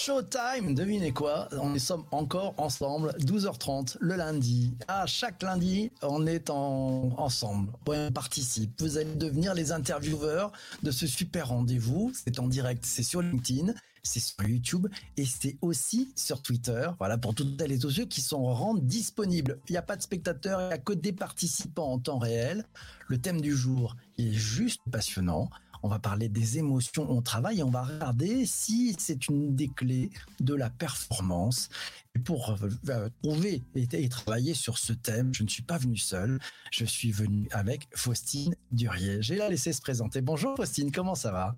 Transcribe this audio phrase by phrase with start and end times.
[0.00, 1.48] showtime Devinez quoi?
[1.52, 4.72] On est sommes encore ensemble, 12h30 le lundi.
[4.88, 7.70] Ah, chaque lundi, on est en, ensemble.
[7.86, 8.80] on participe.
[8.80, 12.12] Vous allez devenir les intervieweurs de ce super rendez-vous.
[12.14, 14.86] C'est en direct, c'est sur LinkedIn c'est sur YouTube
[15.16, 16.88] et c'est aussi sur Twitter.
[16.98, 19.58] Voilà, pour toutes les et ceux qui sont rendus disponibles.
[19.68, 22.64] Il n'y a pas de spectateurs, il n'y a que des participants en temps réel.
[23.08, 25.50] Le thème du jour est juste passionnant.
[25.82, 29.68] On va parler des émotions au travail et on va regarder si c'est une des
[29.68, 31.68] clés de la performance.
[32.14, 32.56] Et pour
[32.88, 36.38] euh, trouver et, travailler sur ce thème, je ne suis pas venu seul.
[36.70, 39.22] Je suis venu avec Faustine Durier.
[39.22, 40.20] J'ai la laissé se présenter.
[40.20, 41.56] Bonjour Faustine, comment ça va?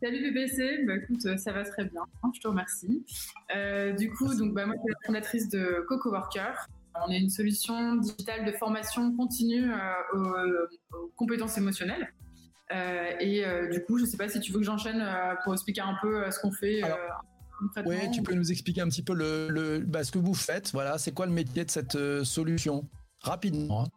[0.00, 3.04] Salut BBC, bah, écoute, euh, ça va très bien, je te remercie.
[3.56, 6.68] Euh, du coup, donc, bah, moi, je suis la fondatrice de Coco Worker.
[7.04, 12.12] On est une solution digitale de formation continue euh, aux, compétences émotionnelles.
[12.70, 15.04] Et du coup, je ne sais pas si tu veux que j'enchaîne
[15.44, 16.82] pour expliquer un peu ce qu'on fait.
[17.84, 20.72] oui, tu peux nous expliquer un petit peu le, bah, ce que vous faites.
[20.72, 22.88] Voilà, c'est quoi le métier de cette solution?
[23.22, 23.82] Rapidement.
[23.82, 23.88] Hein.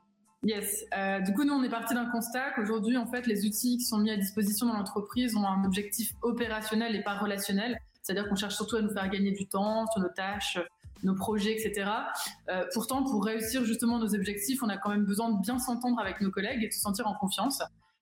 [0.44, 0.86] Yes.
[0.98, 3.86] Euh, du coup, nous, on est parti d'un constat qu'aujourd'hui, en fait, les outils qui
[3.86, 7.78] sont mis à disposition dans l'entreprise ont un objectif opérationnel et pas relationnel.
[8.02, 10.58] C'est-à-dire qu'on cherche surtout à nous faire gagner du temps sur nos tâches,
[11.04, 11.92] nos projets, etc.
[12.50, 16.00] Euh, pourtant, pour réussir justement nos objectifs, on a quand même besoin de bien s'entendre
[16.00, 17.62] avec nos collègues et de se sentir en confiance.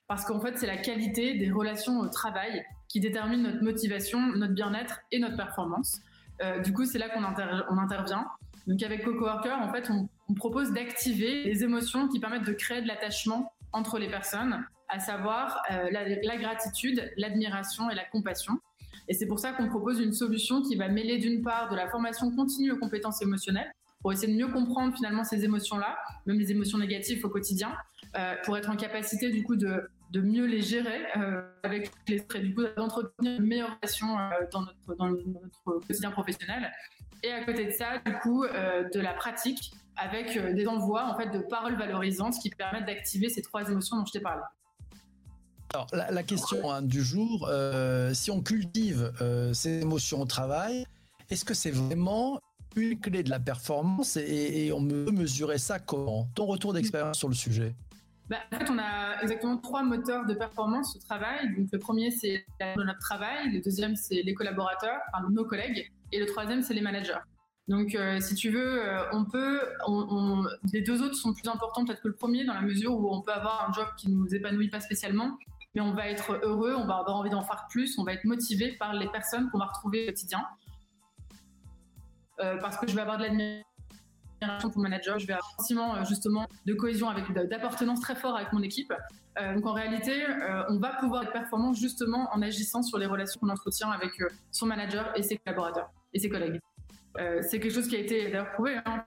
[0.09, 4.53] Parce qu'en fait, c'est la qualité des relations au travail qui détermine notre motivation, notre
[4.53, 6.01] bien-être et notre performance.
[6.41, 8.25] Euh, du coup, c'est là qu'on on intervient.
[8.65, 12.87] Donc avec CocoWorker, en fait, on, propose d'activer les émotions qui permettent de créer de
[12.87, 18.53] l'attachement entre les personnes, à savoir euh, la, gratitude, l'admiration et la compassion.
[19.09, 21.87] Et c'est pour ça qu'on propose une solution qui va mêler d'une part de la
[21.87, 23.71] formation continue aux compétences émotionnelles,
[24.01, 27.73] pour essayer de mieux comprendre finalement ces émotions-là, même les émotions négatives au quotidien,
[28.17, 32.19] euh, pour être en capacité du coup de, de mieux les gérer euh, avec les
[32.39, 34.07] du coup d'entretenir une meilleure relation
[34.51, 36.71] dans, notre, dans notre quotidien professionnel.
[37.23, 41.05] Et à côté de ça, du coup, euh, de la pratique avec euh, des envois
[41.05, 44.41] en fait de paroles valorisantes qui permettent d'activer ces trois émotions dont je t'ai parlé.
[45.73, 49.11] Alors, la, question hein, du jour, euh, si on cultive
[49.53, 50.85] ces émotions au travail,
[51.29, 52.39] est-ce que c'est vraiment
[52.75, 56.27] une clé de la performance et, on peut mesurer ça comment?
[56.33, 57.75] Ton retour d'expérience sur le sujet
[58.29, 61.55] bah, en fait, on a exactement trois moteurs de performance au travail.
[61.57, 62.45] Donc, le premier, c'est
[62.77, 63.51] notre travail.
[63.51, 64.99] Le deuxième, c'est les collaborateurs,
[65.31, 65.91] nos collègues.
[66.11, 67.19] Et le troisième, c'est les managers.
[67.67, 69.61] Donc, euh, si tu veux, euh, on peut,
[70.73, 73.21] les deux autres sont plus importants peut-être que le premier dans la mesure où on
[73.21, 75.37] peut avoir un job qui nous épanouit pas spécialement,
[75.75, 78.25] mais on va être heureux, on va avoir envie d'en faire plus, on va être
[78.25, 80.43] motivé par les personnes qu'on va retrouver au quotidien.
[82.39, 83.63] Euh, parce que je vais avoir de l'admiration
[84.61, 88.53] pour manager, je vais avoir un sentiment justement de cohésion, avec d'appartenance très fort avec
[88.53, 88.93] mon équipe.
[89.55, 90.25] donc en réalité,
[90.69, 94.11] on va pouvoir être performant justement en agissant sur les relations qu'on entretient avec
[94.51, 96.59] son manager et ses collaborateurs et ses collègues.
[97.17, 98.77] Euh, c'est quelque chose qui a été d'ailleurs prouvé.
[98.85, 99.03] Hein,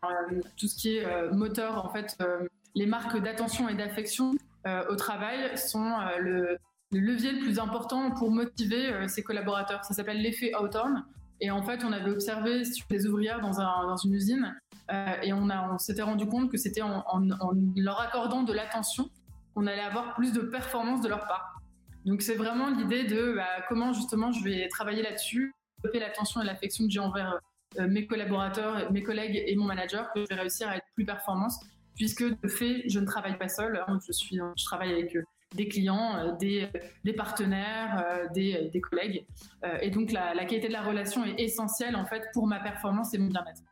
[0.56, 4.32] tout ce qui est euh, moteur, en fait, euh, les marques d'attention et d'affection
[4.88, 6.56] au travail sont le,
[6.92, 9.84] levier le plus important pour motiver ses collaborateurs.
[9.84, 11.04] Ça s'appelle l'effet Hawthorne.
[11.40, 14.54] Et en fait, on avait observé sur les ouvrières dans, un, dans une usine
[15.22, 17.02] et on, s'était rendu compte que c'était en,
[17.76, 19.08] leur accordant de l'attention
[19.54, 21.60] qu'on allait avoir plus de performance de leur part.
[22.04, 25.54] Donc c'est vraiment l'idée de bah, comment justement je vais travailler là-dessus
[25.94, 27.40] l'attention et l'affection que j'ai envers
[27.78, 31.04] euh, mes collaborateurs, mes collègues et mon manager, que je vais réussir à être plus
[31.04, 31.52] performante,
[31.94, 33.82] puisque de fait, je ne travaille pas seule.
[33.86, 33.98] Hein.
[34.06, 35.22] je, travaille avec euh,
[35.54, 39.26] des clients, euh, des, partenaires, des, des, collègues.
[39.80, 43.12] et donc, la, la, qualité de la relation est essentielle, en fait, pour ma performance
[43.14, 43.62] et mon bien-être.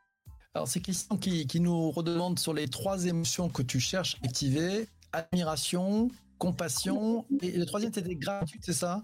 [0.53, 4.87] Alors, c'est Christian qui, nous redemande sur les trois émotions que tu cherches à activer
[5.13, 6.09] admiration,
[6.39, 9.01] compassion, et le troisième, c'était gratitude, c'est ça?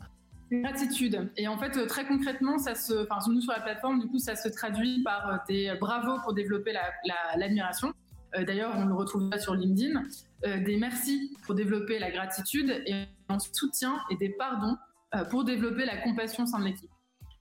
[0.52, 1.30] Gratitude.
[1.36, 4.20] Et en fait, euh, très concrètement, ça se, enfin, nous sur la plateforme, du coup,
[4.20, 6.74] ça se traduit par euh, des bravos pour développer
[7.38, 7.94] l'admiration.
[8.34, 10.04] La, euh, D'ailleurs, on le retrouve sur LinkedIn.
[10.44, 14.76] des merci pour développer la gratitude et un soutien et des pardons
[15.30, 16.90] pour développer la compassion au sein de l'équipe.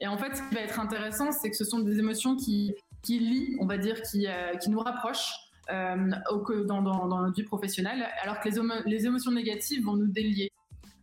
[0.01, 2.75] Et en fait, ce qui va être intéressant, c'est que ce sont des émotions qui,
[3.07, 4.27] qui lient, on va dire, qui,
[4.61, 5.33] qui nous rapprochent
[5.69, 8.59] au, dans, dans, notre vie professionnelle, alors que les,
[8.91, 10.51] les émotions négatives vont nous délier.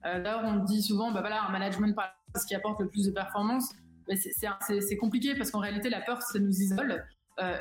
[0.06, 1.96] Euh, là, on dit souvent, bah voilà, un management
[2.36, 3.72] ce qui apporte le plus de performance.
[4.08, 7.06] Mais c'est compliqué parce qu'en réalité, la peur, ça nous isole.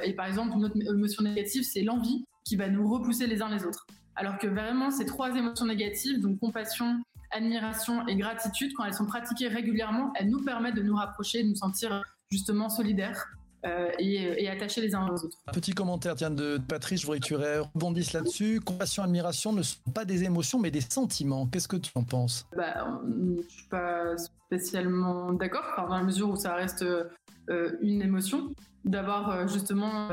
[0.02, 3.64] et par exemple, notre émotion négative, c'est l'envie qui va nous repousser les uns les
[3.64, 3.86] autres.
[4.16, 7.00] Alors que vraiment, ces trois émotions négatives, donc compassion,
[7.30, 11.48] admiration et gratitude, quand elles sont pratiquées régulièrement, elles nous permettent de nous rapprocher, de
[11.48, 13.24] nous sentir justement solidaires
[13.64, 15.38] euh, et, attachés les uns aux autres.
[15.52, 18.60] Petit commentaire tiens, de Patrice, je voudrais que tu rebondisses là-dessus.
[18.60, 21.46] Compassion, admiration ne sont pas des émotions, mais des sentiments.
[21.46, 22.46] Qu'est-ce que tu en penses?
[22.56, 28.02] Bah, Je ne suis pas spécialement d'accord, dans la mesure où ça reste euh, une
[28.02, 28.52] émotion.
[28.84, 30.08] D'avoir euh, justement,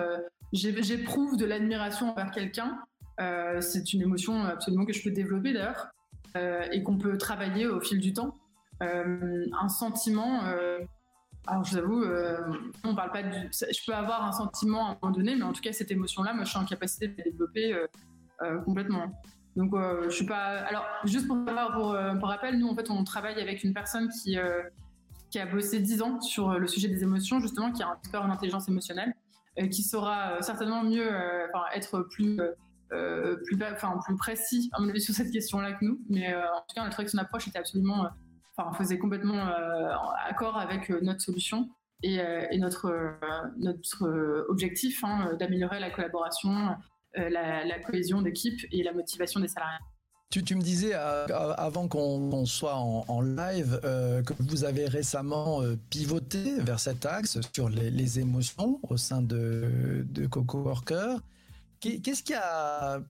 [0.54, 2.78] j'éprouve de l'admiration envers quelqu'un.
[3.62, 5.88] c'est une émotion absolument que je peux développer d'ailleurs
[6.72, 8.36] et qu'on peut travailler au fil du temps.
[8.80, 10.44] un sentiment,
[11.50, 12.38] alors, je vous avoue, euh,
[12.84, 13.22] on parle pas.
[13.24, 16.34] Je peux avoir un sentiment à un moment donné, mais en tout cas, cette émotion-là,
[16.34, 17.88] moi, je suis en capacité de la développer euh,
[18.44, 19.12] euh, complètement.
[19.56, 20.60] Donc, je suis pas.
[20.60, 21.38] Alors, juste pour,
[22.22, 26.58] rappel, nous, en fait, on travaille avec une personne qui, a bossé 10 ans sur
[26.58, 29.14] le sujet des émotions, justement, qui a un expert en intelligence émotionnelle,
[29.72, 31.10] qui saura certainement mieux
[31.74, 32.40] être plus.
[32.90, 36.76] plus, enfin, plus précis à mon avis sur cette question-là que nous, mais en tout
[36.76, 38.08] cas, on a trouvé que son approche était absolument
[38.60, 39.92] enfin, faisait complètement euh,
[40.28, 41.70] accord avec euh, notre solution
[42.04, 46.76] et, euh, notre, objectif hein, d'améliorer la collaboration,
[47.16, 49.80] la, cohésion d'équipe et la motivation des salariés.
[50.30, 57.06] Tu, me disais avant qu'on soit en, live que vous avez récemment pivoté vers cet
[57.06, 61.20] axe sur les, émotions au sein de, de Coco Worker.
[61.82, 63.02] Qu'est-ce qui a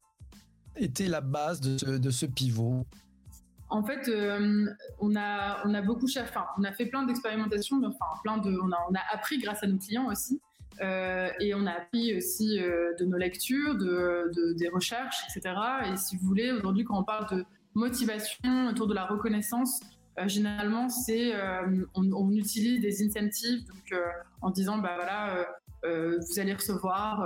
[0.78, 2.88] été la base de ce pivot?
[3.70, 4.66] En fait, euh,
[5.00, 6.08] on a on a beaucoup
[6.58, 9.68] on a fait plein d'expérimentations, enfin plein de, on a on a appris grâce à
[9.68, 10.42] nos clients aussi,
[10.82, 15.56] euh, et on a appris aussi euh, de nos lectures, de, des recherches, etc.
[15.92, 17.46] Et si vous voulez, aujourd'hui, quand on parle de
[17.76, 19.80] motivation autour de la reconnaissance,
[20.26, 21.34] généralement c'est
[21.94, 23.62] on, utilise des incentives,
[24.42, 25.46] en disant bah voilà.
[25.84, 27.26] vous allez recevoir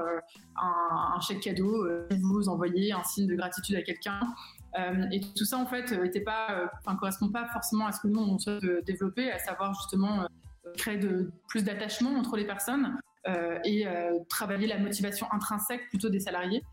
[0.57, 4.19] un, chèque cadeau, vous envoyez un signe de gratitude à quelqu'un,
[5.11, 8.19] et tout ça, en fait, était pas, euh, correspond pas forcément à ce que nous
[8.19, 10.27] on souhaite euh, développer, à savoir justement
[10.77, 10.99] créer
[11.47, 12.97] plus d'attachement entre les personnes
[13.63, 13.85] et
[14.27, 16.63] travailler la motivation intrinsèque plutôt des salariés.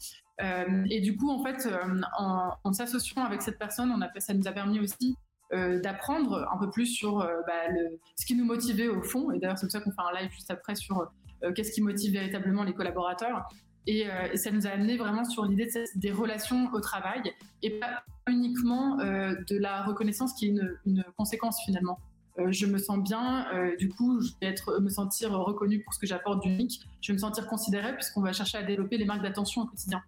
[0.41, 1.69] et du coup, en fait,
[2.17, 5.17] en, s'associant avec cette personne, ça nous a permis aussi
[5.53, 7.75] d'apprendre un peu plus sur bah,
[8.17, 9.33] ce qui nous motivait au fond.
[9.33, 11.13] Et d'ailleurs, c'est pour ça qu'on fait un live juste après sur
[11.55, 13.47] qu'est-ce qui motive véritablement les collaborateurs.
[13.89, 17.23] Euh, et, ça nous a amené vraiment sur l'idée des relations au travail
[17.63, 20.49] et pas uniquement euh, de la reconnaissance qui est
[20.85, 21.99] une, conséquence finalement.
[22.39, 23.47] Euh, je me sens bien,
[23.79, 27.15] du coup, je vais être, me sentir reconnue pour ce que j'apporte d'unique, je vais
[27.15, 30.03] me sentir considérée puisqu'on va chercher à développer les marques d'attention au quotidien.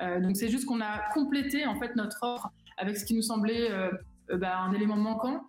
[0.00, 3.70] donc c'est juste qu'on a complété en fait notre offre avec ce qui nous semblait
[4.32, 5.42] bah, un élément manquant,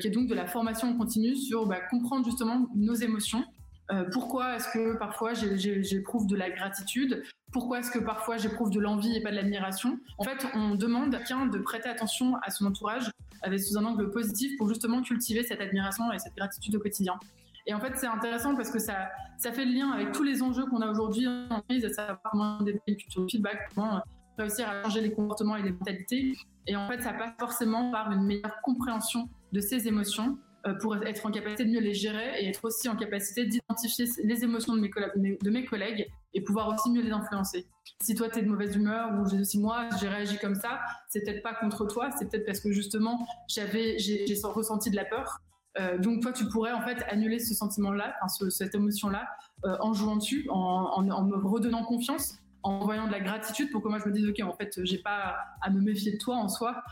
[0.00, 3.44] qui est donc de la formation continue sur bah, comprendre justement nos émotions,
[3.92, 7.22] euh, pourquoi est-ce que parfois j'éprouve de la gratitude?
[7.52, 9.98] Pourquoi est-ce que parfois j'éprouve de l'envie et pas de l'admiration?
[10.18, 13.10] En fait, on demande à quelqu'un de prêter attention à son entourage
[13.42, 17.18] avec sous un angle positif pour justement cultiver cette admiration et cette gratitude au quotidien.
[17.66, 20.42] Et en fait, c'est intéressant parce que ça, ça fait le lien avec tous les
[20.42, 24.00] enjeux qu'on a aujourd'hui en entreprise, à savoir comment développer une culture de feedback, comment
[24.38, 26.32] réussir à changer les comportements et les mentalités.
[26.66, 30.38] Et en fait, ça passe forcément par une meilleure compréhension de ses émotions
[30.80, 34.44] pour être en capacité de mieux les gérer et être aussi en capacité d'identifier les
[34.44, 37.66] émotions de mes, de mes collègues et pouvoir aussi mieux les influencer.
[38.00, 41.20] Si toi tu es de mauvaise humeur ou si moi j'ai réagi comme ça, c'est
[41.24, 45.38] peut-être pas contre toi, c'est peut-être parce que justement j'avais j'ai ressenti de la peur.
[45.78, 48.14] Euh, donc toi tu pourrais en fait annuler ce sentiment-là,
[48.50, 49.26] cette émotion-là,
[49.64, 53.82] euh, en jouant dessus, en, en, me redonnant confiance, en voyant de la gratitude pour
[53.82, 56.36] que moi je me dise ok en fait j'ai pas à me méfier de toi
[56.36, 56.82] en soi,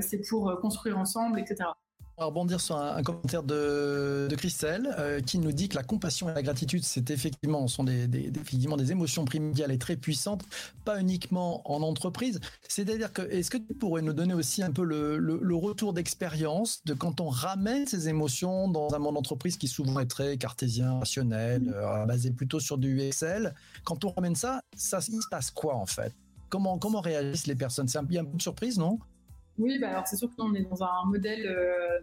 [0.00, 1.64] c'est pour construire ensemble, etc.
[2.18, 6.30] On va rebondir sur un, commentaire de, Christelle euh, qui nous dit que la compassion
[6.30, 10.42] et la gratitude, c'est effectivement sont des, des, effectivement des émotions primordiales et très puissantes,
[10.86, 12.40] pas uniquement en entreprise.
[12.68, 16.82] C'est-à-dire que est-ce que tu pourrais nous donner aussi un peu le, le, retour d'expérience
[16.86, 20.98] de quand on ramène ces émotions dans un monde d'entreprise qui souvent est très cartésien,
[21.00, 23.54] rationnel, euh, basé plutôt sur du Excel?
[23.84, 26.14] Quand on ramène ça, ça il se passe quoi en fait?
[26.48, 27.88] Comment comment réagissent les personnes?
[27.88, 29.00] C'est un, un peu de surprise, non?
[29.58, 32.00] Oui, bah alors c'est sûr qu'on est dans un modèle euh,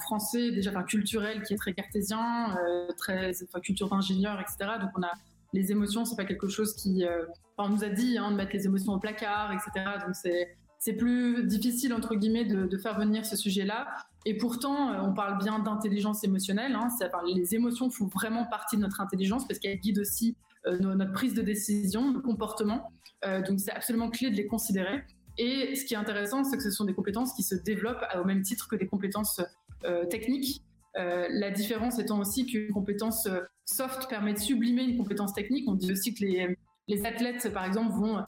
[0.00, 4.78] français, déjà enfin, culturel, qui est très cartésien, euh, très culture d'ingénieur, etc.
[4.80, 5.12] Donc on a
[5.52, 7.04] les émotions, c'est pas quelque chose qui.
[7.04, 7.26] Euh,
[7.58, 9.86] on nous a dit hein, de mettre les émotions au placard, etc.
[10.04, 13.86] Donc c'est plus difficile entre guillemets de, de faire venir ce sujet-là.
[14.24, 16.74] Et pourtant, on parle bien d'intelligence émotionnelle.
[16.74, 16.88] Hein,
[17.34, 20.36] les émotions font vraiment partie de notre intelligence parce qu'elles guident aussi
[20.80, 22.90] notre prise de décision, nos comportements.
[23.24, 25.04] donc c'est absolument clé de les considérer.
[25.38, 28.24] Et ce qui est intéressant, c'est que ce sont des compétences qui se développent au
[28.24, 29.40] même titre que des compétences
[29.84, 30.62] euh, techniques.
[30.94, 33.28] la différence étant aussi qu'une compétence
[33.66, 35.68] soft permet de sublimer une compétence technique.
[35.68, 36.56] On dit aussi que les,
[36.88, 38.24] les athlètes, par exemple, vont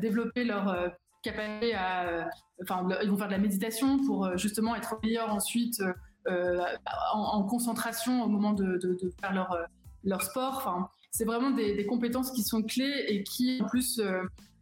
[0.00, 0.92] développer leur
[1.22, 2.28] capacité à,
[2.62, 5.82] enfin, ils vont faire de la méditation pour justement être meilleurs ensuite
[7.12, 8.78] en, concentration au moment de,
[9.20, 9.58] faire leur,
[10.04, 10.58] leur sport.
[10.58, 14.00] Enfin, c'est vraiment des, compétences qui sont clés et qui, en plus,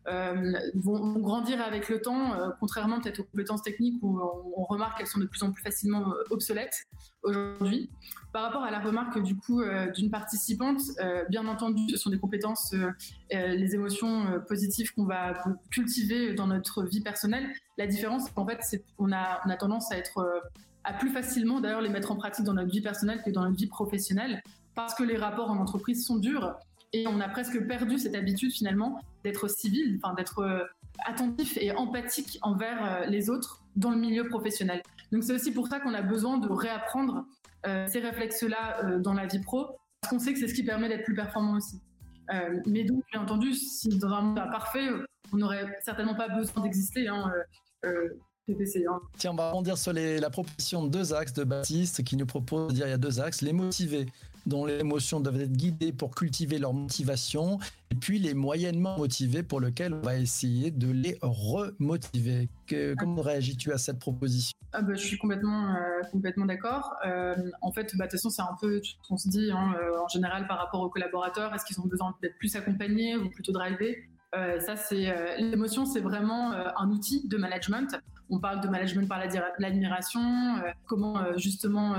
[0.08, 4.18] euh, vont, grandir avec le temps, euh, contrairement peut-être aux compétences techniques où
[4.56, 6.86] on, remarque qu'elles sont de plus en plus facilement euh, obsolètes
[7.22, 7.88] aujourd'hui.
[8.32, 9.62] Par rapport à la remarque du coup
[9.94, 10.80] d'une participante,
[11.28, 12.74] bien entendu, ce sont des compétences,
[13.30, 15.34] les émotions positives qu'on va
[15.70, 17.52] cultiver dans notre vie personnelle.
[17.76, 18.24] La différence,
[18.62, 20.42] c'est qu'on a, on a tendance à être
[20.82, 23.56] à plus facilement d'ailleurs les mettre en pratique dans notre vie personnelle que dans notre
[23.56, 24.42] vie professionnelle
[24.74, 26.56] parce que les rapports en entreprise sont durs
[26.92, 30.64] et on a presque perdu cette habitude finalement d'être civil, enfin d'être euh,
[31.06, 34.82] attentif et empathique envers euh, les autres dans le milieu professionnel.
[35.10, 37.24] Donc c'est aussi pour ça qu'on a besoin de réapprendre
[37.66, 40.88] euh, ces réflexes-là dans la vie pro, parce qu'on sait que c'est ce qui permet
[40.88, 41.80] d'être plus performant aussi.
[42.66, 44.88] mais donc, bien entendu, si dans un monde parfait,
[45.32, 47.08] on n'aurait certainement pas besoin d'exister.
[47.08, 47.30] Hein.
[49.18, 52.70] Tiens, on va rebondir sur la proposition de deux axes de Baptiste qui nous propose
[52.70, 54.06] de dire il y a deux axes, les motiver
[54.46, 57.60] dont les émotions doivent être guidées pour cultiver leur motivation,
[57.92, 62.48] et puis les moyennement motivés pour lesquels on va essayer de les remotiver.
[62.98, 64.52] comment réagis-tu à cette proposition?
[64.72, 66.94] Ah bah, Je suis complètement, euh, complètement d'accord.
[67.06, 69.74] Euh, en fait, bah, de toute façon, c'est un peu ce qu'on se dit hein,
[69.80, 71.54] euh, en général par rapport aux collaborateurs.
[71.54, 74.08] Est-ce qu'ils ont besoin d'être plus accompagnés ou plutôt drivés?
[74.32, 78.00] Ça, c'est l'émotion, c'est vraiment un outil de management.
[78.30, 79.20] On parle de management par
[79.58, 81.96] l'admiration, comment justement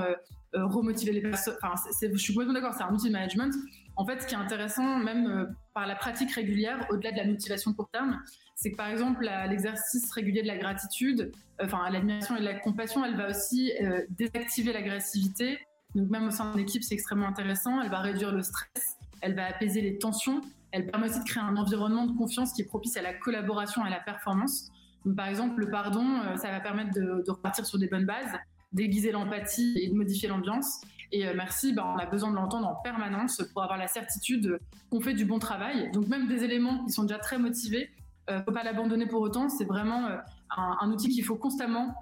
[0.55, 1.55] euh, remotiver les personnes.
[1.63, 3.55] Enfin, je suis complètement d'accord, c'est un outil de management.
[3.95, 7.25] En fait, ce qui est intéressant, même euh, par la pratique régulière, au-delà de la
[7.25, 8.19] motivation court terme,
[8.55, 13.03] c'est que par exemple, l'exercice régulier de la gratitude, euh, enfin, l'admiration et la compassion,
[13.03, 13.71] elle va aussi
[14.11, 15.57] désactiver l'agressivité.
[15.95, 17.81] Donc, même au sein d'une équipe, c'est extrêmement intéressant.
[17.81, 20.41] Elle va réduire le stress, elle va apaiser les tensions.
[20.73, 23.85] Elle permet aussi de créer un environnement de confiance qui est propice à la collaboration
[23.85, 24.69] et à la performance.
[25.15, 26.03] Par exemple, le pardon,
[26.35, 28.37] ça va permettre de, repartir sur des bonnes bases
[28.73, 30.81] déguiser l'empathie et de modifier l'ambiance.
[31.11, 34.59] Et euh, merci, bah, on a besoin de l'entendre en permanence pour avoir la certitude
[34.89, 35.91] qu'on fait du bon travail.
[35.91, 37.91] Donc même des éléments qui sont déjà très motivés,
[38.27, 39.47] ne euh, faut pas l'abandonner pour autant.
[39.47, 40.17] C'est vraiment euh,
[40.57, 41.95] un, outil qu'il faut constamment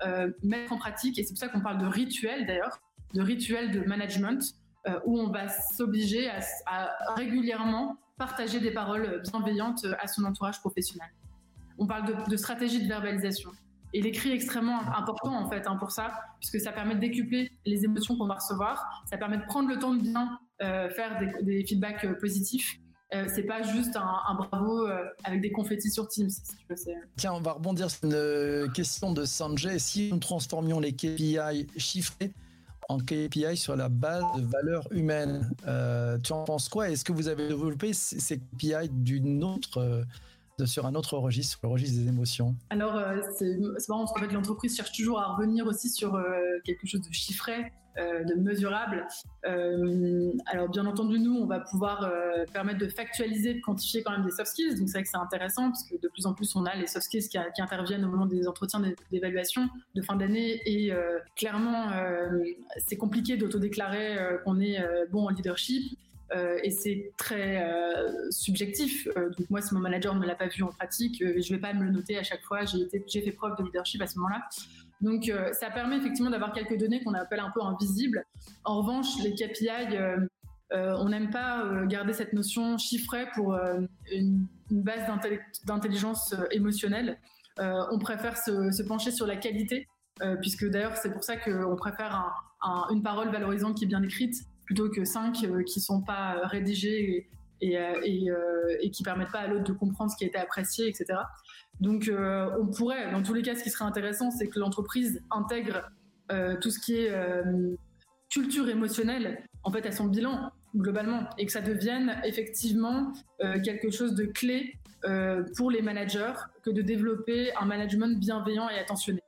[0.43, 1.19] mettre en pratique.
[1.19, 2.79] Et c'est pour ça qu'on parle de rituel d'ailleurs,
[3.13, 4.55] de rituel de management,
[5.05, 6.27] où on va s'obliger
[6.65, 11.09] à, régulièrement partager des paroles bienveillantes à son entourage professionnel.
[11.79, 13.49] On parle de, stratégie de verbalisation.
[13.95, 17.51] Et l'écrit est extrêmement important en fait hein, pour ça, puisque ça permet de décupler
[17.65, 21.19] les émotions qu'on va recevoir, ça permet de prendre le temps de bien euh, faire
[21.41, 22.77] des, feedbacks euh, positifs.
[23.15, 24.87] Euh, c'est pas juste un, bravo
[25.23, 26.29] avec des confettis sur Teams.
[27.17, 29.79] Tiens, on va rebondir sur une question de Sanjay.
[29.79, 32.31] Si nous transformions les KPI chiffrés
[32.91, 35.49] en KPI sur la base de valeurs humaines,
[36.23, 36.89] tu en penses quoi?
[36.89, 40.05] Est-ce que vous avez développé ces KPI d'une autre
[40.65, 42.55] sur un autre registre, le registre des émotions?
[42.69, 43.57] Alors, euh, c'est
[43.89, 46.23] marrant parce qu'en fait, l'entreprise cherche toujours à revenir aussi sur euh,
[46.63, 47.63] quelque chose de chiffré, euh,
[47.97, 49.05] de mesurable.
[49.43, 52.11] alors, bien entendu, nous, on va pouvoir
[52.53, 54.75] permettre de factualiser, de quantifier quand même des soft skills.
[54.75, 56.87] Donc, c'est vrai que c'est intéressant parce que de plus en plus, on a les
[56.87, 58.81] soft skills qui, interviennent au moment des entretiens
[59.11, 60.61] d'évaluation de fin d'année.
[60.65, 60.91] Et
[61.35, 61.89] clairement,
[62.77, 64.79] c'est compliqué d'autodéclarer qu'on est
[65.11, 65.97] bon en leadership.
[66.33, 69.07] Euh, et c'est très euh, subjectif.
[69.17, 71.59] Euh, donc moi, si mon manager ne l'a pas vu en pratique, je ne vais
[71.59, 72.61] pas me le noter à chaque fois.
[72.65, 74.47] J'ai fait preuve de leadership à ce moment-là.
[75.01, 78.23] Donc ça permet effectivement d'avoir quelques données qu'on appelle un peu invisibles.
[78.63, 79.97] En revanche, les KPI,
[80.71, 83.57] on n'aime pas garder cette notion chiffrée pour
[84.11, 85.01] une, base
[85.65, 87.17] d'intelligence émotionnelle.
[87.57, 89.87] on préfère se, pencher sur la qualité,
[90.39, 92.31] puisque d'ailleurs c'est pour ça qu'on préfère
[92.91, 94.35] une parole valorisante qui est bien écrite
[94.71, 97.27] plutôt que cinq euh, qui sont pas euh, rédigés
[97.61, 100.37] et, et, euh, et, qui permettent pas à l'autre de comprendre ce qui a été
[100.37, 101.19] apprécié, etc.
[101.79, 105.89] Donc, on pourrait, dans tous les cas, ce qui serait intéressant, c'est que l'entreprise intègre
[106.61, 107.11] tout ce qui est
[108.29, 113.13] culture émotionnelle, en fait, à son bilan globalement, et que ça devienne effectivement
[113.63, 114.75] quelque chose de clé
[115.57, 119.21] pour les managers que de développer un management bienveillant et attentionné.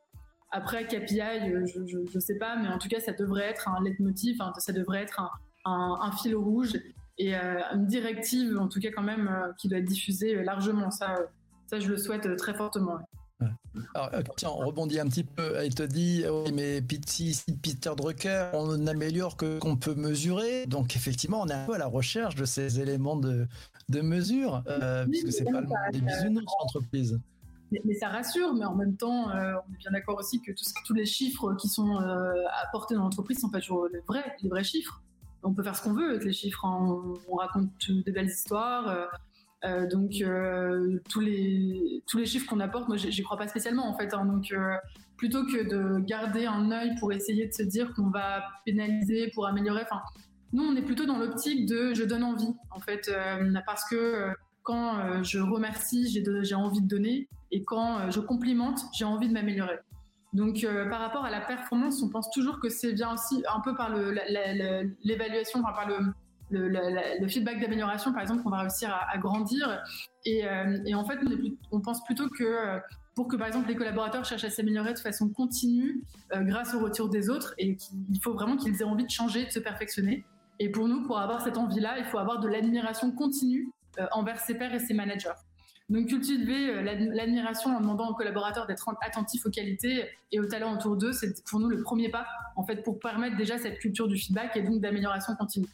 [0.55, 3.83] Après, KPI, euh, je ne sais pas, mais en tout cas, ça devrait être un
[3.83, 5.19] leitmotiv, ça devrait être
[5.65, 6.73] un, fil rouge
[7.17, 10.89] et euh, une directive, en tout cas quand même, euh, qui doit être diffusée largement.
[10.91, 11.17] Ça,
[11.67, 12.99] ça, je le souhaite très fortement.
[13.93, 15.63] Alors, tiens, on rebondit un petit peu.
[15.65, 20.65] Il te dit, oui, mais Peter Drucker, on n'améliore que qu'on peut mesurer.
[20.65, 23.45] Donc, effectivement, on est un peu à la recherche de ces éléments de,
[23.89, 24.63] de mesure,
[25.09, 27.19] puisque c'est pas le monde des bisounours, l'entreprise.
[27.71, 30.51] mais, ça rassure, mais en même temps, on est bien d'accord aussi que
[30.85, 31.97] tous les chiffres qui sont
[32.63, 35.01] apportés dans l'entreprise sont pas toujours les vrais, les vrais chiffres.
[35.43, 37.01] On peut faire ce qu'on veut avec les chiffres, hein.
[37.29, 39.09] on, raconte des belles histoires.
[39.91, 40.11] donc
[41.09, 44.13] tous les tous les chiffres qu'on apporte, moi j'y crois pas spécialement en fait.
[44.13, 44.25] Hein.
[44.25, 44.53] donc
[45.17, 49.47] plutôt que de garder un œil pour essayer de se dire qu'on va pénaliser pour
[49.47, 49.83] améliorer.
[49.83, 50.01] Enfin,
[50.53, 53.95] nous, on est plutôt dans l'optique de je donne envie, en fait, euh, parce que
[53.95, 56.07] euh, quand euh, je remercie,
[56.43, 59.79] j'ai envie de donner, et quand je complimente, j'ai envie de m'améliorer.
[60.33, 63.75] Donc, par rapport à la performance, on pense toujours que c'est bien aussi un peu
[63.75, 63.93] par
[65.03, 69.81] l'évaluation, par le, feedback d'amélioration, par exemple, qu'on va réussir à, grandir.
[70.25, 70.43] Et,
[70.95, 71.19] en fait,
[71.71, 72.79] on, pense plutôt que
[73.15, 76.01] pour que par exemple les collaborateurs cherchent à s'améliorer de façon continue
[76.33, 77.77] euh, grâce au retour des autres et
[78.09, 80.25] il faut vraiment qu'ils aient envie de changer, de se perfectionner.
[80.59, 84.39] Et pour nous, pour avoir cette envie-là, il faut avoir de l'admiration continue euh, envers
[84.39, 85.29] ses pairs et ses managers.
[85.93, 90.73] Donc cultiver euh, l'admiration en demandant aux collaborateurs d'être attentifs aux qualités et aux talents
[90.73, 94.07] autour d'eux, c'est pour nous le premier pas en fait pour permettre déjà cette culture
[94.07, 95.67] du feedback et donc d'amélioration continue.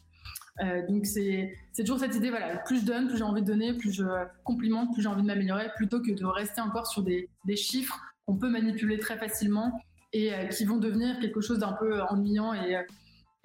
[0.61, 3.71] Euh, donc c'est toujours cette idée, voilà, plus je donne, plus j'ai envie de donner,
[3.77, 4.03] plus je
[4.43, 8.35] complimente, plus j'ai envie de m'améliorer, plutôt que de rester encore sur des, chiffres qu'on
[8.35, 9.79] peut manipuler très facilement
[10.11, 12.75] et euh, qui vont devenir quelque chose d'un peu ennuyant et,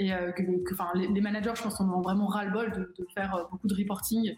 [0.00, 4.34] que, les, managers, je pense, ont vraiment ras-le-bol de, faire beaucoup de reporting.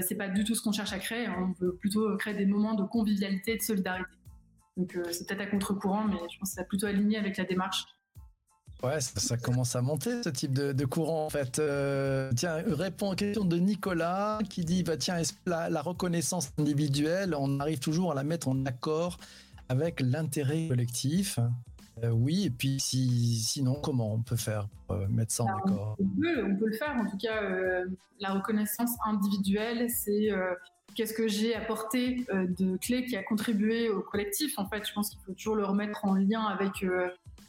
[0.00, 1.28] C'est pas du tout ce qu'on cherche à créer.
[1.28, 4.10] On veut plutôt créer des moments de convivialité de solidarité.
[4.76, 7.84] Donc c'est peut-être à contre-courant, mais je pense que c'est plutôt aligné avec la démarche
[8.82, 11.58] Ouais, ça, commence à monter ce type de, courant en fait.
[11.58, 17.34] Euh, tiens, répond aux questions de Nicolas qui dit bah tiens, la, la, reconnaissance individuelle,
[17.38, 19.18] on arrive toujours à la mettre en accord
[19.68, 21.38] avec l'intérêt collectif?
[22.02, 25.58] Euh, oui, et puis si, sinon, comment on peut faire pour euh, mettre ça en
[25.58, 26.96] accord on peut, on peut, le faire.
[26.96, 27.42] En tout cas,
[28.20, 30.30] la reconnaissance individuelle, c'est
[30.94, 34.58] qu'est-ce que j'ai apporté de clés qui a contribué au collectif.
[34.58, 36.84] En fait, je pense qu'il faut toujours le remettre en lien avec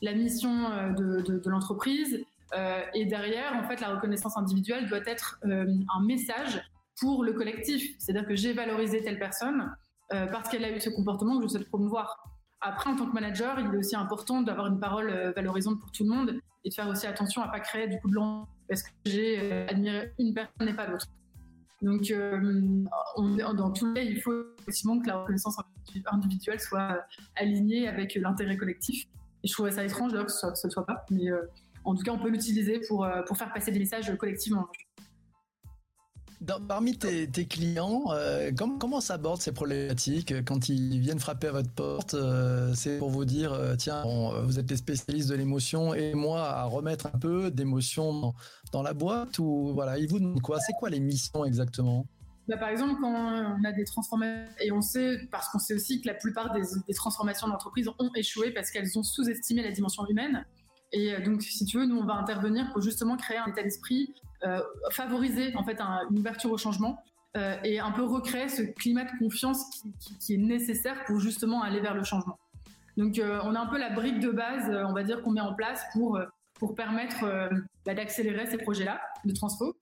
[0.01, 2.23] la mission euh, de, l'entreprise.
[2.53, 5.65] Euh, et derrière, en fait, la reconnaissance individuelle doit être euh,
[5.95, 6.61] un message
[6.99, 7.95] pour le collectif.
[7.97, 9.73] C'est-à-dire que j'ai valorisé telle personne
[10.09, 12.21] parce qu'elle a eu ce comportement que je souhaite promouvoir.
[12.61, 16.03] Après, en tant que manager, il est aussi important d'avoir une parole valorisante pour tout
[16.03, 18.83] le monde et de faire aussi attention à pas créer du coup de blanc parce
[18.83, 21.07] que j'ai admiré une personne et pas l'autre.
[21.81, 25.57] Donc, dans tous les cas, il faut effectivement que la reconnaissance
[26.05, 27.03] individuelle soit
[27.35, 29.07] alignée avec l'intérêt collectif.
[29.43, 31.05] Et je trouvais ça étrange d'ailleurs que ce ne soit pas.
[31.09, 31.41] Mais euh,
[31.83, 34.67] en tout cas, on peut l'utiliser pour, euh, pour faire passer des messages collectivement.
[36.67, 42.15] Parmi tes, clients, euh, comment, s'abordent ces problématiques quand ils viennent frapper à votre porte
[42.75, 44.03] C'est pour vous dire, tiens,
[44.43, 48.33] vous êtes les spécialistes de l'émotion et moi à remettre un peu d'émotion
[48.71, 50.59] dans, la boîte ou voilà, ils vous demandent quoi?
[50.59, 52.05] C'est quoi les missions exactement?
[52.47, 56.01] Bah, par exemple, quand on a des transformations, et on sait, parce qu'on sait aussi
[56.01, 60.45] que la plupart des, transformations d'entreprise ont échoué parce qu'elles ont sous-estimé la dimension humaine.
[60.91, 63.63] Et euh, donc, si tu veux, nous, on va intervenir pour justement créer un état
[63.63, 64.30] d'esprit, euh,
[64.91, 67.03] favoriser en fait une ouverture au changement
[67.37, 69.63] euh, et un peu recréer ce climat de confiance
[70.19, 72.37] qui, est nécessaire pour justement aller vers le changement.
[72.97, 75.53] Donc, on a un peu la brique de base, on va dire, qu'on met en
[75.53, 76.19] place pour,
[76.55, 77.49] pour permettre
[77.85, 79.77] bah, d'accélérer ces projets-là de transfo.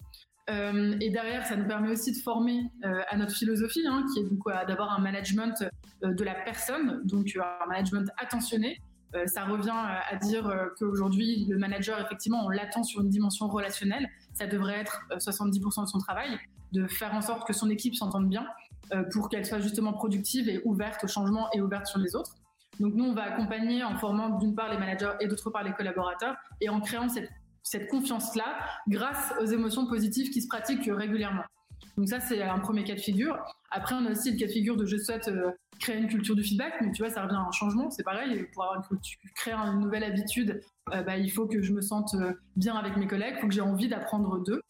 [0.49, 4.19] Euh, et derrière, ça nous permet aussi de former euh, à notre philosophie, hein, qui
[4.19, 5.63] est donc d'avoir un management
[6.03, 8.81] euh, de la personne, donc un management attentionné.
[9.25, 14.07] Ça revient à dire qu'aujourd'hui, le manager, effectivement, on l'attend sur une dimension relationnelle.
[14.33, 16.37] Ça devrait être 70% de son travail,
[16.73, 18.45] de faire en sorte que son équipe s'entende bien
[19.11, 22.35] pour qu'elle soit justement productive et ouverte au changement et ouverte sur les autres.
[22.79, 25.73] Donc nous, on va accompagner en formant d'une part les managers et d'autre part les
[25.73, 27.07] collaborateurs et en créant
[27.61, 31.43] cette confiance-là grâce aux émotions positives qui se pratiquent régulièrement.
[31.97, 33.37] Donc ça, c'est un premier cas de figure.
[33.71, 36.35] Après, on a aussi le cas de figure de je souhaite euh, créer une culture
[36.35, 38.45] du feedback, mais tu vois, ça revient à un changement, c'est pareil.
[38.53, 38.99] Pour avoir une
[39.35, 40.61] créer une nouvelle habitude,
[40.93, 43.47] euh, bah, il faut que je me sente euh, bien avec mes collègues, il faut
[43.47, 44.61] que j'ai envie d'apprendre d'eux.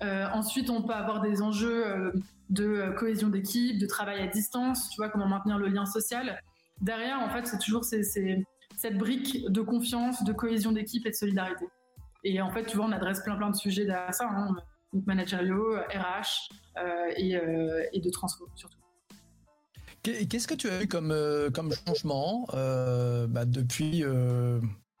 [0.00, 2.12] ensuite, on peut avoir des enjeux
[2.50, 6.40] de cohésion d'équipe, de travail à distance, tu vois, comment maintenir le lien social.
[6.80, 11.66] Derrière, en fait, c'est toujours cette brique de confiance, de cohésion d'équipe et de solidarité.
[12.24, 14.54] Et en fait, tu vois, on adresse plein plein de sujets derrière ça, hein,
[15.06, 18.78] managériaux, RH euh, euh, et, de transport surtout.
[20.02, 24.04] Qu'est-ce que tu as eu comme, euh, comme changement bah, depuis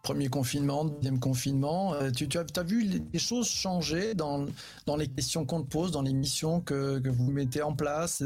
[0.02, 2.82] premier confinement, deuxième confinement Tu, tu as, as, vu
[3.12, 4.46] les, choses changer dans,
[4.86, 8.22] dans les questions qu'on te pose, dans les missions que, que vous mettez en place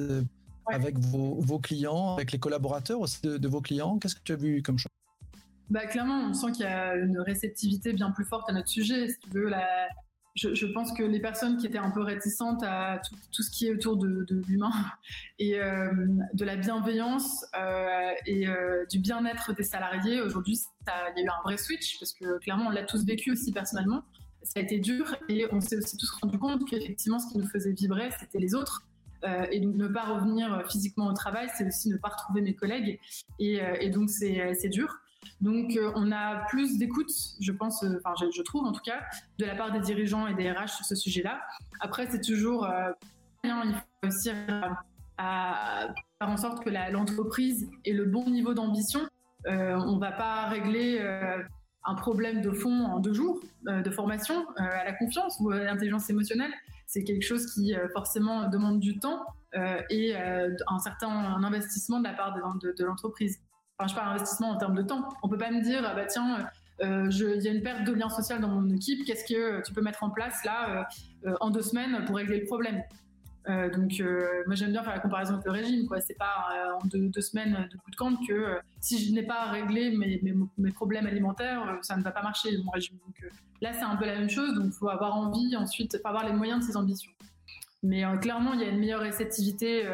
[0.67, 3.99] avec vos, vos, clients, avec les collaborateurs aussi de, de vos clients?
[3.99, 4.93] Qu'est-ce que tu as vu comme changement
[5.73, 9.09] bah, clairement, on sent qu'il y a une réceptivité bien plus forte à notre sujet.
[9.09, 9.89] Si tu veux, la,
[10.35, 13.01] je, pense que les personnes qui étaient un peu réticentes à
[13.33, 14.73] tout, ce qui est autour de, l'humain
[15.39, 15.91] et euh,
[16.33, 21.29] de la bienveillance euh, et euh, du bien-être des salariés, aujourd'hui, il y a eu
[21.29, 24.03] un vrai switch parce que clairement, on l'a tous vécu aussi personnellement.
[24.43, 27.47] Ça a été dur et on s'est aussi tous rendu compte qu'effectivement, ce qui nous
[27.47, 28.83] faisait vibrer, c'était les autres.
[29.53, 32.99] et donc ne pas revenir physiquement au travail, c'est aussi ne pas retrouver mes collègues.
[33.39, 34.99] Et, et donc c'est dur.
[35.43, 39.01] Donc, euh, on a plus d'écoute, je pense, euh, enfin, je, trouve en tout cas,
[39.39, 41.41] de la part des dirigeants et des RH sur ce sujet-là.
[41.81, 42.91] Après, c'est toujours, euh,
[43.45, 44.35] il faut réussir
[45.19, 49.01] à, faire en sorte que l'entreprise ait le bon niveau d'ambition.
[49.47, 51.01] on ne va pas régler
[51.85, 56.09] un problème de fond en deux jours de formation à la confiance ou à l'intelligence
[56.11, 56.53] émotionnelle.
[56.87, 59.25] C'est quelque chose qui forcément demande du temps
[59.91, 61.09] et un certain
[61.43, 63.41] investissement de la part de l'entreprise
[63.83, 65.09] enfin, je parle investissement en termes de temps.
[65.23, 66.47] On peut pas me dire, ah bah tiens,
[66.81, 69.73] euh, il y a une perte de lien social dans mon équipe, qu'est-ce que tu
[69.73, 70.87] peux mettre en place là
[71.25, 72.83] euh, euh, en deux semaines pour régler le problème?
[73.45, 74.01] Donc,
[74.47, 75.89] moi j'aime bien faire la comparaison avec le régime.
[75.89, 76.01] Quoi.
[76.01, 76.49] C'est pas
[76.81, 80.23] en deux, semaines de coup de camp que si je n'ai pas réglé mes,
[80.57, 82.99] mes, problèmes alimentaires, ça ne va pas marcher mon régime.
[83.05, 83.17] Donc
[83.61, 84.55] là, c'est un peu la même chose.
[84.55, 87.11] Donc, il faut avoir envie, ensuite, faut avoir les moyens de ses ambitions.
[87.83, 89.89] Mais clairement, il y a une meilleure réceptivité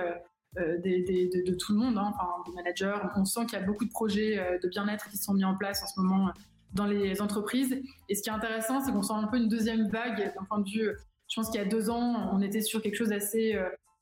[0.57, 2.99] euh, de, tout le monde, hein, enfin, des managers.
[3.17, 5.55] On sent qu'il y a beaucoup de projets euh, de bien-être qui sont mis en
[5.55, 6.33] place en ce moment euh,
[6.73, 7.79] dans les entreprises.
[8.09, 10.61] Et ce qui est intéressant, c'est qu'on sent un peu une deuxième vague d'un point
[10.61, 10.91] de vue.
[11.29, 13.59] Je pense qu'il y a deux ans, on était sur quelque chose d'assez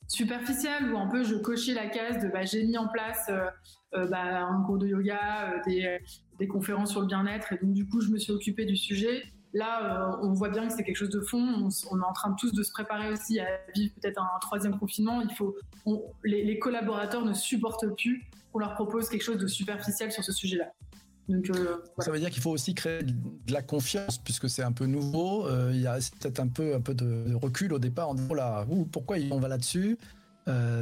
[0.07, 3.29] superficiel où un peu je cochais la case de bah, j'ai mis en place
[3.93, 5.99] bah, un cours de yoga, des,
[6.39, 9.25] des, conférences sur le bien-être et donc du coup je me suis occupée du sujet.
[9.57, 11.71] Là, euh, on voit bien que c'est quelque chose de fond.
[11.91, 15.23] On, est en train tous de se préparer aussi à vivre peut-être un troisième confinement.
[15.23, 15.57] Il faut,
[16.25, 20.73] les, collaborateurs ne supportent plus qu'on leur propose quelque chose de superficiel sur ce sujet-là.
[21.31, 24.85] Euh, Ça veut dire qu'il faut aussi créer de la confiance puisque c'est un peu
[24.85, 25.47] nouveau.
[25.47, 28.35] Euh, il y a peut-être un peu, un peu de recul au départ en disant
[28.35, 29.97] là, pourquoi on va là-dessus?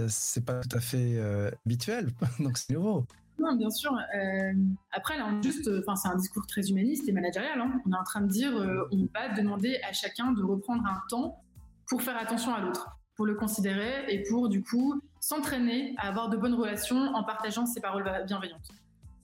[0.09, 1.21] C'est pas tout à fait
[1.65, 2.11] habituel,
[2.41, 3.07] donc c'est nouveau.
[3.39, 3.93] Non, bien sûr.
[3.93, 4.53] Euh,
[4.93, 7.61] après, là, on juste, enfin, c'est un discours très humaniste et managérial.
[7.61, 7.81] Hein.
[7.85, 11.03] On est en train de dire, euh, on va demander à chacun de reprendre un
[11.09, 11.43] temps
[11.89, 16.29] pour faire attention à l'autre, pour le considérer et pour, du coup, s'entraîner à avoir
[16.29, 18.71] de bonnes relations en partageant ses paroles bienveillantes.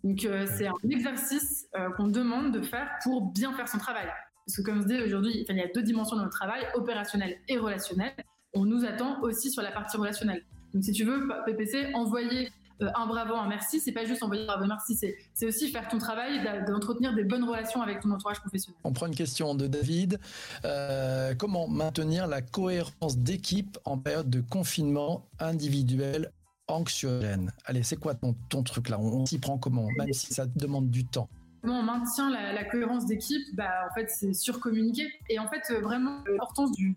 [0.03, 4.09] Donc, euh, c'est un exercice qu'on demande de faire pour bien faire son travail.
[4.47, 7.39] Parce que, comme je dis aujourd'hui, il y a deux dimensions dans le travail, opérationnel
[7.47, 8.13] et relationnel.
[8.53, 10.45] On nous attend aussi sur la partie relationnelle.
[10.75, 12.51] Donc, si tu veux, PPC, envoyer euh,
[12.95, 14.97] un bravo, un merci, c'est pas juste envoyer un bravo, merci,
[15.35, 18.79] c'est aussi faire ton travail, d'entretenir des bonnes relations avec ton entourage professionnel.
[18.85, 20.19] On prend une question de David.
[20.65, 26.33] Euh, comment maintenir la cohérence d'équipe en période de confinement individuel
[26.69, 28.99] anxiogène Allez, c'est quoi ton, ton, truc là?
[28.99, 31.29] On, s'y prend comment Même si ça demande du temps?
[31.63, 35.09] Comment on maintient la, cohérence d'équipe bah, En fait, c'est surcommuniquer.
[35.29, 36.97] Et en fait, euh, vraiment, l'importance du.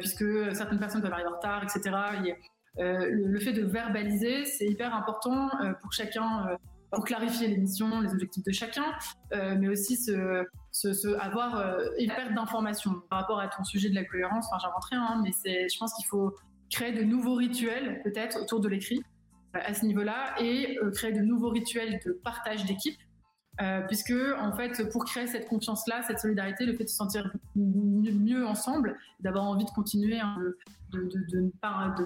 [0.00, 1.94] puisque certaines personnes peuvent arriver en retard, etc.
[1.94, 2.32] Euh,
[2.78, 6.56] le, fait de verbaliser, c'est hyper important euh, pour chacun, euh,
[6.90, 8.84] pour clarifier les missions, les objectifs de chacun,
[9.32, 14.04] mais aussi se, se, avoir une perte d'informations par rapport à ton sujet de la
[14.04, 14.46] cohérence.
[14.46, 16.36] Enfin, j'invente rien, hein, mais c'est, je pense qu'il faut
[16.70, 19.02] créer de nouveaux rituels peut-être autour de l'écrit
[19.54, 22.96] à ce niveau-là et créer de nouveaux rituels de partage d'équipe
[23.60, 27.30] euh, puisque en fait, pour créer cette confiance-là, cette solidarité, le fait de se sentir
[27.54, 30.36] mieux ensemble, d'avoir envie de continuer, hein,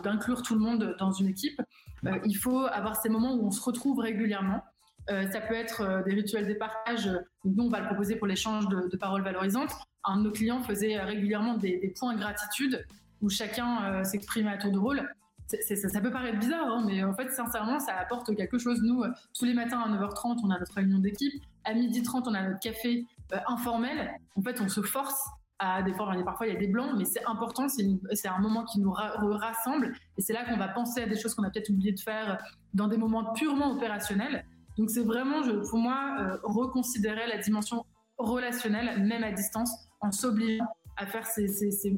[0.02, 1.60] d'inclure tout le monde dans une équipe,
[2.06, 4.62] euh, il faut avoir ces moments où on se retrouve régulièrement.
[5.10, 7.10] Euh, ça peut être des rituels de partage.
[7.44, 9.72] Nous, on va le proposer pour l'échange de, paroles valorisantes.
[10.04, 12.84] Un de nos clients faisait régulièrement des, des points gratitude
[13.22, 15.08] où chacun s'exprimait à tour de rôle
[15.48, 18.80] ça, peut paraître bizarre, hein, mais en fait, sincèrement, ça apporte quelque chose.
[18.82, 21.32] Nous, euh, tous les matins à 9h30, on a notre réunion d'équipe.
[21.64, 24.10] À 12h30, on a notre café euh, informel.
[24.36, 25.18] En fait, on se force
[25.58, 28.64] à des fois, parfois il y a des blancs, mais c'est important, c'est un moment
[28.64, 31.70] qui nous rassemble, et c'est là qu'on va penser à des choses qu'on a peut-être
[31.70, 32.38] oublié de faire
[32.74, 34.44] dans des moments purement opérationnels.
[34.76, 37.84] Donc c'est vraiment, pour moi, euh, reconsidérer la dimension
[38.18, 40.64] relationnelle, même à distance, en s'obligeant
[40.96, 41.48] à faire ces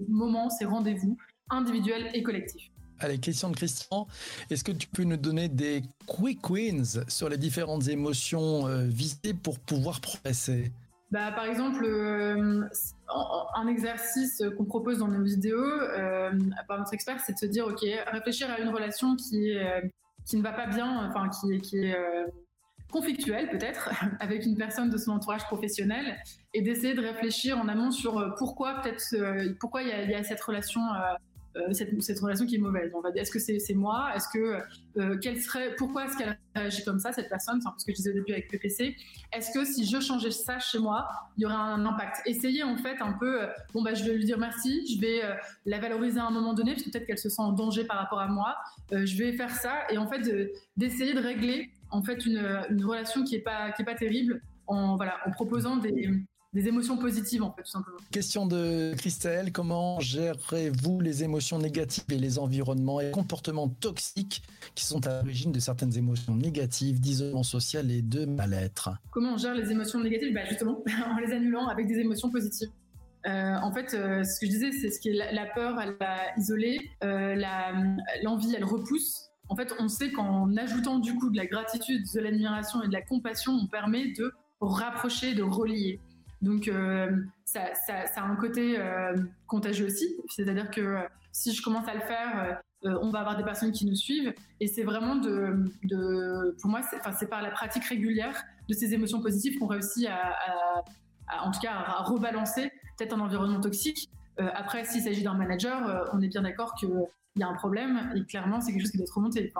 [0.08, 1.18] moments, ces rendez-vous
[1.50, 2.70] individuels et collectifs.
[3.02, 4.06] Allez, question de Christian.
[4.50, 9.32] Est-ce que tu peux nous donner des quick wins sur les différentes émotions euh, visées
[9.42, 10.70] pour pouvoir progresser?
[11.10, 12.62] Bah, par exemple, euh,
[13.54, 16.30] un exercice qu'on propose dans nos vidéos euh,
[16.68, 17.80] par notre expert, c'est de se dire, OK,
[18.12, 19.56] réfléchir à une relation qui,
[20.26, 21.96] qui ne va pas bien, enfin, qui, qui est
[22.92, 23.88] conflictuelle peut-être,
[24.20, 26.18] avec une personne de son entourage professionnel,
[26.52, 30.82] et d'essayer de réfléchir en amont sur pourquoi peut-être, pourquoi il y, a, cette relation
[31.56, 32.92] euh, cette, relation qui est mauvaise.
[32.94, 34.10] On va dire, est-ce que c'est moi?
[34.14, 34.60] Est-ce que
[34.98, 37.60] euh, quelle serait, pourquoi est-ce qu'elle réagit comme ça cette personne?
[37.60, 38.96] C'est un peu ce que je disais au début avec PPC.
[39.32, 42.22] Est-ce que si je changeais ça chez moi, il y aurait un impact?
[42.26, 43.42] Essayez en fait un peu.
[43.42, 45.22] Euh, bon bah je vais lui dire merci, je vais
[45.66, 47.98] la valoriser à un moment donné parce que peut-être qu'elle se sent en danger par
[47.98, 48.56] rapport à moi.
[48.92, 50.20] je vais faire ça et en fait
[50.76, 52.38] d'essayer de, régler en fait une,
[52.70, 56.10] une relation qui est pas qui est pas terrible en voilà en proposant des
[56.52, 57.98] des émotions positives en fait tout simplement.
[58.10, 64.42] Question de Christelle, comment gérez-vous les émotions négatives et les environnements et comportements toxiques
[64.74, 69.38] qui sont à l'origine de certaines émotions négatives, d'isolement social et de mal-être Comment on
[69.38, 70.34] gère les émotions négatives?
[70.34, 72.70] Bah Justement en les annulant avec des émotions positives.
[73.26, 75.94] Euh, en fait, euh, ce que je disais, c'est ce qui est la, peur, elle
[76.00, 77.36] va isoler, euh,
[78.22, 79.30] l'envie, elle repousse.
[79.48, 82.92] En fait, on sait qu'en ajoutant du coup de la gratitude, de l'admiration et de
[82.92, 86.00] la compassion, on permet de rapprocher, de relier.
[86.42, 87.11] Donc euh,
[87.44, 87.68] ça,
[88.16, 91.00] a un côté euh, contagieux aussi, c'est-à-dire que euh,
[91.33, 94.66] si je commence à le faire, on va avoir des personnes qui nous suivent, et
[94.66, 95.70] c'est vraiment de,
[96.61, 96.81] pour moi,
[97.18, 100.83] c'est par la pratique régulière de ces émotions positives qu'on réussit à,
[101.44, 104.09] en tout cas, à rebalancer peut-être un environnement toxique.
[104.38, 106.90] après, s'il s'agit d'un manager, on est bien d'accord qu'il
[107.37, 109.53] y a un problème et clairement c'est quelque chose qui doit être remonté.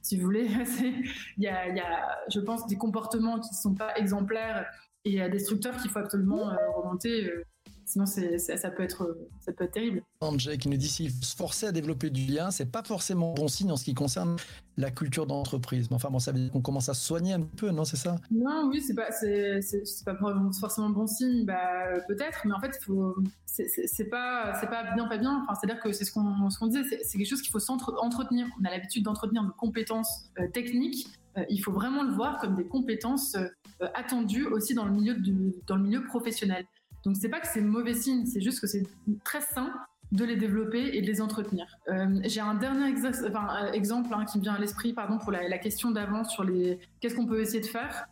[0.00, 0.48] si vous voulez,
[1.36, 4.64] il y a, je pense, des comportements qui ne sont pas exemplaires
[5.04, 7.26] et des structures qu'il faut absolument euh, remonter.
[7.26, 7.44] Euh,
[7.86, 10.02] sinon, c'est, ça, peut être, ça peut être terrible.
[10.20, 13.48] André qui nous dit s'il se forcer à développer du lien, c'est pas forcément bon
[13.48, 14.36] signe en ce qui concerne
[14.76, 15.90] la culture d'entreprise.
[15.90, 17.96] Mais enfin, bon, ça veut dire qu'on commence à se soigner un peu, non C'est
[17.96, 18.16] ça?
[18.30, 20.16] Non, oui, c'est pas, c'est, c'est, pas
[20.58, 25.08] forcément bon signe, bah, peut-être, mais en fait, faut, c'est, c'est, pas, c'est pas bien,
[25.08, 25.42] pas bien.
[25.42, 28.46] Enfin, c'est-à-dire que c'est ce qu'on, ce qu'on disait, c'est, quelque chose qu'il faut s'entretenir.
[28.60, 32.54] On a l'habitude d'entretenir nos compétences euh, techniques euh, il faut vraiment le voir comme
[32.54, 33.36] des compétences
[33.82, 36.66] euh, attendues aussi dans le milieu professionnel.
[37.04, 38.82] Donc c'est pas que c'est mauvais signe, c'est juste que c'est
[39.24, 39.72] très sain
[40.12, 41.66] de les développer et de les entretenir.
[41.88, 45.92] Euh, j'ai un dernier exemple hein, qui me vient à l'esprit, pardon, pour la, question
[45.92, 48.06] d'avant sur les qu'est-ce qu'on peut essayer de faire.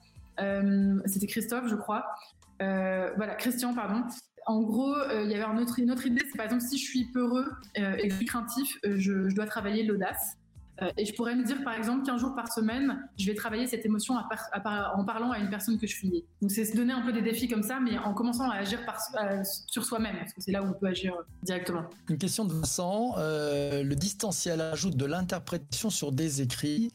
[1.06, 2.06] C'était Christophe, je crois.
[2.60, 4.04] voilà, Christian, pardon.
[4.46, 5.44] En gros, il y avait
[5.82, 9.46] une autre idée, c'est par exemple si je suis peureux et craintif, je, je dois
[9.46, 10.37] travailler l'audace.
[10.82, 13.66] Euh, et je pourrais me dire, par exemple, qu'un jour par semaine, je vais travailler
[13.66, 16.24] cette émotion en parlant à une personne que je suis.
[16.40, 18.80] Donc, c'est se donner un peu des défis comme ça, mais en commençant à agir
[19.20, 21.84] euh, sur soi-même, parce que c'est là où on peut agir directement.
[22.08, 23.14] Une question de Vincent.
[23.18, 26.92] Euh, le distanciel ajoute de l'interprétation sur des écrits.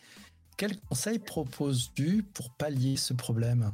[0.58, 3.72] Quel conseil proposes-tu pour pallier ce problème?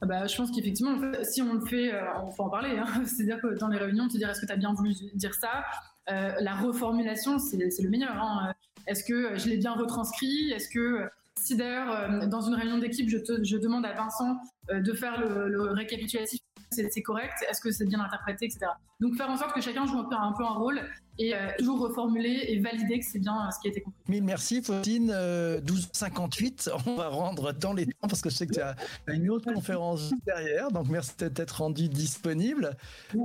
[0.00, 2.78] Ah bah, je pense qu'effectivement, si on le fait, on faut en parler.
[2.78, 2.86] Hein.
[3.04, 5.64] C'est-à-dire que dans les réunions, te dire est-ce que tu as bien voulu dire ça?
[6.06, 8.16] La reformulation, c'est le meilleur.
[8.16, 8.54] Hein.
[8.86, 10.50] Est-ce que je l'ai bien retranscrit?
[10.52, 14.36] Est-ce que si d'ailleurs euh, dans une réunion d'équipe je, demande à Vincent
[14.70, 16.40] euh, de faire le, le récapitulatif
[16.74, 18.66] c'est correct, est-ce que c'est bien interprété, etc.
[19.00, 20.80] Donc faire en sorte que chacun joue un, peu un rôle
[21.18, 24.00] et euh, toujours reformuler et valider que c'est bien euh, ce qui a été compris.
[24.08, 28.46] Mille merci Faustine, 12h58, euh, on va rendre dans les temps parce que je sais
[28.46, 28.74] que tu as
[29.08, 32.76] une autre conférence derrière, donc merci d'être rendu disponible.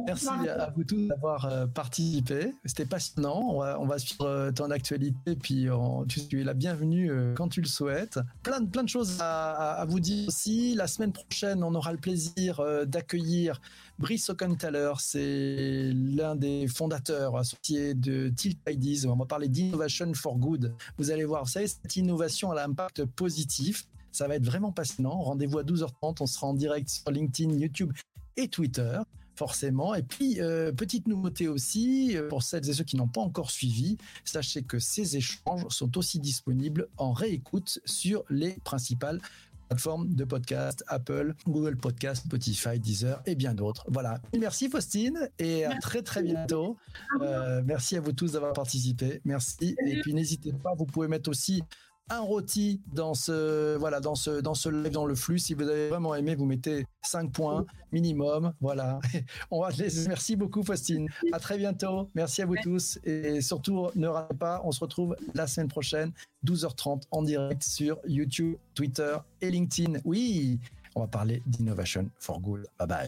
[0.05, 5.35] Merci à vous tous d'avoir participé, c'était passionnant, on va, on va suivre ton actualité
[5.35, 5.67] puis
[6.07, 8.19] tu es la bienvenue quand tu le souhaites.
[8.43, 11.97] Plein, plein de choses à, à vous dire aussi, la semaine prochaine on aura le
[11.97, 13.59] plaisir d'accueillir
[13.99, 19.05] Brice Ockenthaler, c'est l'un des fondateurs associés de Tilt Ideas.
[19.09, 20.73] On va parler d'innovation for good.
[20.97, 23.87] Vous allez voir, vous savez, cette innovation a l'impact positif.
[24.13, 25.19] Ça va être vraiment passionnant.
[25.19, 26.15] Rendez-vous à 12h30.
[26.21, 27.91] On sera en direct sur LinkedIn, YouTube
[28.37, 28.99] et Twitter
[29.39, 29.95] forcément.
[29.95, 33.51] Et puis, euh, petite nouveauté aussi, euh, pour celles et ceux qui n'ont pas encore
[33.51, 39.21] suivi, sachez que ces échanges sont aussi disponibles en réécoute sur les principales
[39.69, 43.85] plateformes de podcast, Apple, Google Podcast, Spotify, Deezer et bien d'autres.
[43.87, 44.19] Voilà.
[44.37, 46.77] Merci Faustine et à très très bientôt.
[47.21, 49.21] Euh, merci à vous tous d'avoir participé.
[49.25, 49.75] Merci.
[49.85, 51.61] Et puis n'hésitez pas, vous pouvez mettre aussi
[52.09, 55.39] un rôti dans ce voilà dans ce dans ce live dans le flux.
[55.39, 58.53] Si vous avez vraiment aimé vous mettez 5 points minimum.
[58.61, 58.99] Voilà.
[59.51, 59.69] On va
[60.07, 61.07] merci beaucoup Faustine.
[61.31, 62.09] À très bientôt.
[62.15, 62.99] Merci à vous tous.
[63.03, 66.11] Et surtout ne ratez pas on se retrouve la semaine prochaine
[66.45, 69.99] 12h30 en direct sur YouTube Twitter et LinkedIn.
[70.05, 70.59] Oui
[70.95, 72.65] on va parler d'innovation for good.
[72.79, 73.07] Bye bye.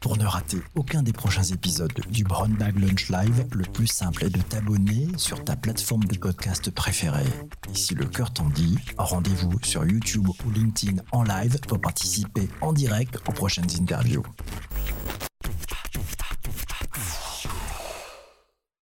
[0.00, 4.24] Pour ne rater aucun des prochains épisodes du Brown Bag Lunch Live, le plus simple
[4.24, 7.24] est de t'abonner sur ta plateforme de podcast préférée.
[7.70, 12.48] Et si le cœur t'en dit, rendez-vous sur YouTube ou LinkedIn en live pour participer
[12.60, 14.24] en direct aux prochaines interviews.